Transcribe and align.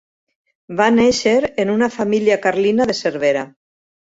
Va 0.79 0.87
néixer 0.95 1.33
en 1.65 1.73
una 1.75 1.91
família 1.97 2.39
carlina 2.47 2.89
de 2.93 2.97
Cervera. 3.03 3.47